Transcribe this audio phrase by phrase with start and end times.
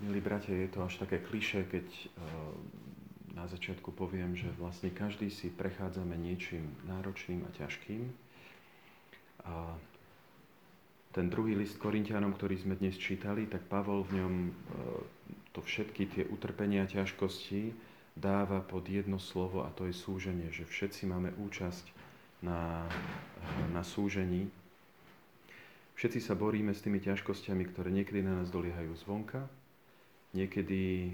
[0.00, 2.10] milí bratia, je to až také kliše, keď uh,
[3.36, 8.08] na začiatku poviem, že vlastne každý si prechádzame niečím náročným a ťažkým.
[9.46, 9.76] A
[11.12, 14.52] ten druhý list Korintianom, ktorý sme dnes čítali, tak Pavol v ňom uh,
[15.56, 17.72] to všetky tie utrpenia a ťažkosti
[18.16, 21.92] dáva pod jedno slovo a to je súženie, že všetci máme účasť
[22.44, 22.84] na,
[23.72, 24.48] na súžení.
[25.96, 29.48] Všetci sa boríme s tými ťažkosťami, ktoré niekedy na nás doliehajú zvonka,
[30.34, 31.10] niekedy e,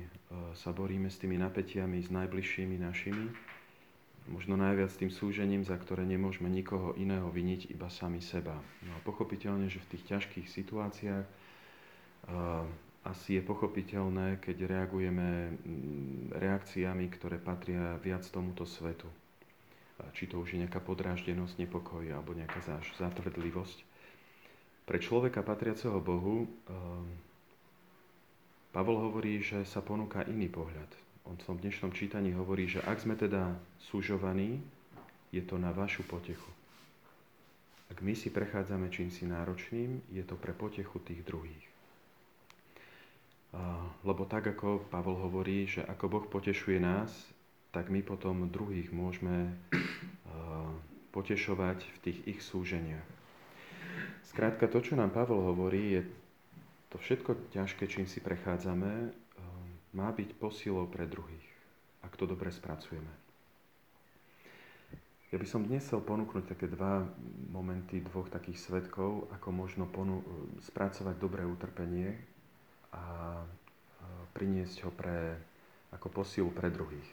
[0.57, 3.27] sa boríme s tými napätiami s najbližšími našimi,
[4.31, 8.55] možno najviac s tým súžením, za ktoré nemôžeme nikoho iného viniť, iba sami seba.
[8.87, 11.33] No a pochopiteľne, že v tých ťažkých situáciách e,
[13.03, 19.11] asi je pochopiteľné, keď reagujeme mm, reakciami, ktoré patria viac tomuto svetu.
[20.11, 22.59] Či to už je nejaká podráždenosť, nepokoj alebo nejaká
[22.99, 23.79] zatvrdlivosť.
[24.83, 27.07] Pre človeka patriaceho Bohu ehm,
[28.73, 30.89] Pavol hovorí, že sa ponúka iný pohľad.
[31.29, 33.53] On v tom dnešnom čítaní hovorí, že ak sme teda
[33.93, 34.65] súžovaní,
[35.29, 36.49] je to na vašu potechu.
[37.93, 41.67] Ak my si prechádzame čím náročným, je to pre potechu tých druhých.
[44.09, 47.13] Lebo tak, ako Pavol hovorí, že ako Boh potešuje nás,
[47.77, 49.53] tak my potom druhých môžeme
[51.13, 53.05] potešovať v tých ich súženiach.
[54.33, 56.09] Skrátka, to, čo nám Pavol hovorí, je
[56.93, 59.17] to všetko ťažké, čím si prechádzame,
[59.97, 61.49] má byť posilou pre druhých,
[62.05, 63.09] ak to dobre spracujeme.
[65.33, 67.09] Ja by som dnes chcel ponúknuť také dva
[67.49, 70.21] momenty dvoch takých svetkov, ako možno ponu-
[70.61, 72.13] spracovať dobré utrpenie,
[72.93, 73.41] a
[74.37, 75.41] priniesť ho pre,
[75.97, 77.09] ako posilu pre druhých.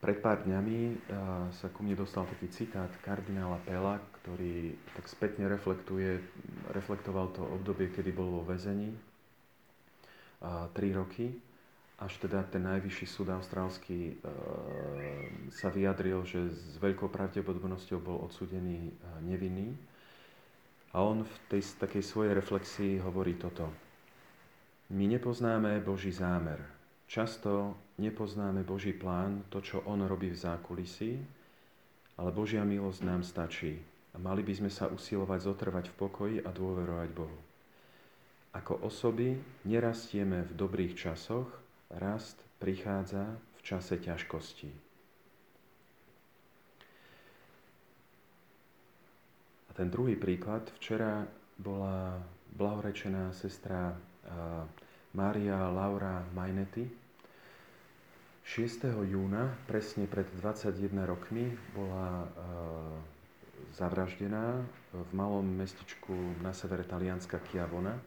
[0.00, 1.08] Pred pár dňami
[1.52, 6.20] sa ku mne dostal taký citát kardinála Pela, ktorý tak spätne reflektuje,
[6.72, 8.94] reflektoval to obdobie, kedy bol vo väzení,
[10.72, 11.32] tri roky,
[11.96, 14.14] až teda ten najvyšší súd austrálsky e,
[15.48, 18.92] sa vyjadril, že s veľkou pravdepodobnosťou bol odsudený
[19.24, 19.72] nevinný.
[20.92, 23.72] A on v tej takej svojej reflexii hovorí toto.
[24.92, 26.60] My nepoznáme Boží zámer.
[27.08, 31.16] Často nepoznáme Boží plán, to, čo On robí v zákulisí,
[32.20, 33.80] ale Božia milosť nám stačí.
[34.16, 37.36] A mali by sme sa usilovať zotrvať v pokoji a dôverovať Bohu.
[38.56, 39.36] Ako osoby
[39.68, 41.44] nerastieme v dobrých časoch,
[41.92, 44.72] rast prichádza v čase ťažkostí.
[49.68, 51.28] A ten druhý príklad, včera
[51.60, 52.16] bola
[52.56, 53.92] blahorečená sestra
[55.12, 56.88] Mária Laura Majnety.
[58.48, 58.88] 6.
[59.04, 62.24] júna, presne pred 21 rokmi, bola
[63.74, 67.98] zavraždená v malom mestečku na severe Talianska Chiavona.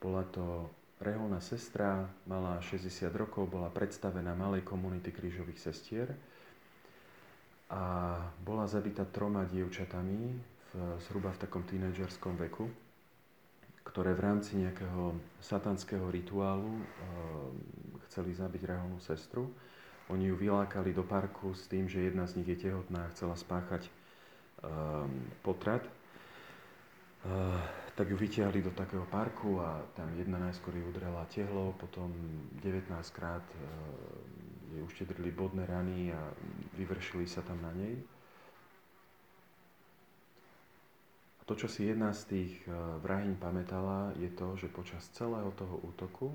[0.00, 0.70] Bola to
[1.00, 6.08] reholná sestra, mala 60 rokov, bola predstavená malej komunity krížových sestier
[7.70, 10.20] a bola zabita troma dievčatami
[10.70, 10.72] v,
[11.06, 12.66] zhruba v takom tínedžerskom veku
[13.90, 16.84] ktoré v rámci nejakého satanského rituálu eh,
[18.08, 19.50] chceli zabiť reholnú sestru.
[20.10, 23.38] Oni ju vylákali do parku s tým, že jedna z nich je tehotná a chcela
[23.38, 23.86] spáchať
[25.42, 25.84] potrat.
[27.20, 27.52] Uh,
[27.94, 32.08] tak ju vytiahli do takého parku a tam jedna najskôr ju udrela tehlo, potom
[32.64, 33.60] 19 krát uh,
[34.72, 36.32] jej uštedrili bodné rany a
[36.80, 38.00] vyvršili sa tam na nej.
[41.50, 42.70] To, čo si jedna z tých eh,
[43.02, 46.30] vrahyň pamätala, je to, že počas celého toho útoku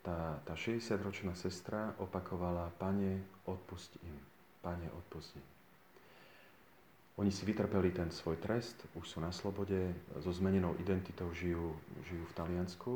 [0.00, 4.16] tá, tá 60-ročná sestra opakovala, pane, odpust im,
[4.64, 5.57] pane, odpust im.
[7.18, 9.90] Oni si vytrpeli ten svoj trest, už sú na slobode,
[10.22, 11.74] so zmenenou identitou žijú,
[12.06, 12.92] žijú v Taliansku.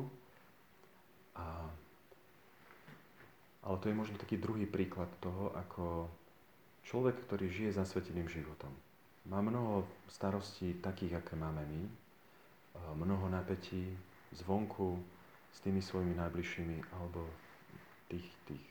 [1.34, 1.66] A,
[3.66, 6.06] ale to je možno taký druhý príklad toho, ako
[6.86, 8.70] človek, ktorý žije zasveteným životom,
[9.26, 11.82] má mnoho starostí takých, aké máme my,
[12.94, 13.90] mnoho napätí
[14.34, 14.98] zvonku
[15.52, 17.26] s tými svojimi najbližšími alebo
[18.08, 18.64] tých, tých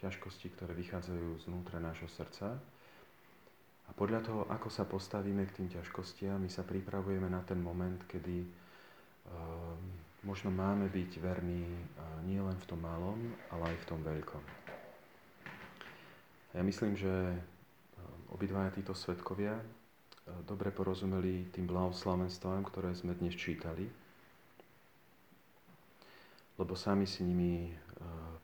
[0.00, 2.58] ťažkostí, ktoré vychádzajú znútra nášho srdca.
[3.86, 8.00] A podľa toho, ako sa postavíme k tým ťažkostiam, my sa pripravujeme na ten moment,
[8.08, 9.76] kedy uh,
[10.24, 13.20] možno máme byť verní uh, nie len v tom malom,
[13.52, 14.42] ale aj v tom veľkom.
[16.54, 17.10] Ja myslím, že
[18.30, 19.58] obidvaja títo svetkovia
[20.46, 23.84] dobre porozumeli tým blahoslavenstvám, ktoré sme dnes čítali,
[26.56, 27.74] lebo sami si nimi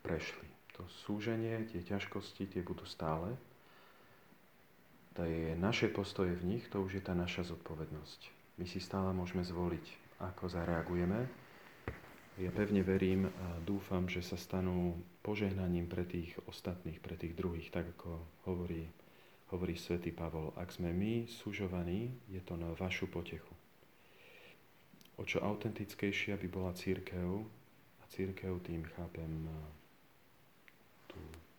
[0.02, 0.46] prešli.
[0.76, 3.32] To súženie, tie ťažkosti, tie budú stále.
[5.18, 8.20] Je naše postoje v nich, to už je tá naša zodpovednosť.
[8.60, 9.86] My si stále môžeme zvoliť,
[10.22, 11.26] ako zareagujeme.
[12.40, 17.68] Ja pevne verím a dúfam, že sa stanú požehnaním pre tých ostatných, pre tých druhých,
[17.68, 18.16] tak ako
[18.48, 18.88] hovorí,
[19.52, 20.56] hovorí svätý Pavol.
[20.56, 23.52] Ak sme my sužovaní, je to na vašu potechu.
[25.20, 27.44] O čo autentickejšia by bola církev,
[28.00, 29.44] a církev tým chápem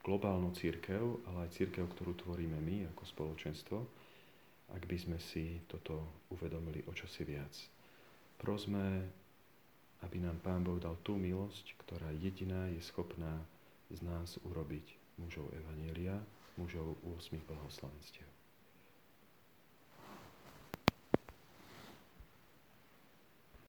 [0.02, 3.78] globálnu církev, ale aj církev, ktorú tvoríme my ako spoločenstvo,
[4.72, 7.54] ak by sme si toto uvedomili o čosi viac.
[8.42, 9.06] Prosme,
[10.02, 13.38] aby nám Pán Boh dal tú milosť, ktorá jediná je schopná
[13.94, 16.18] z nás urobiť mužov Evanielia,
[16.58, 18.41] mužov 8 blahoslavenstiev.